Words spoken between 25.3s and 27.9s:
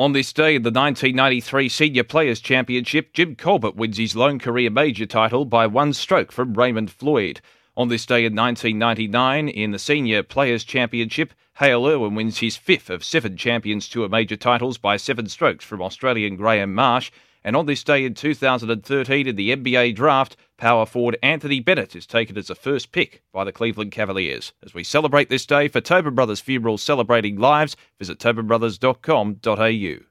day for Tobin Brothers Funerals Celebrating Lives,